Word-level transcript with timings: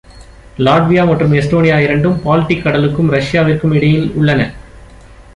Latvia 0.65 1.03
மற்றும் 1.07 1.33
Estonia 1.39 1.75
இரண்டும் 1.79 2.15
Baltic 2.23 2.63
கடலுக்கும் 2.63 3.11
ரஷ்யாவிற்கும் 3.11 3.75
இடையில் 3.77 4.09
உள்ளன. 4.15 4.41